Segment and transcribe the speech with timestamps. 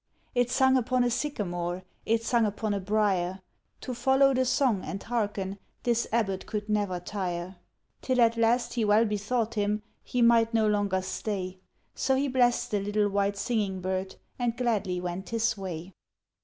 [0.33, 3.39] It sung upon a sycamore, it sung upon a briar;
[3.81, 7.57] To follow the song and hearken this Abbot could never tire.
[8.01, 11.59] Till at last he well bethought him; he might no longer stay;
[11.93, 15.93] So he bless'd the little white singing bird, and gladly went his way.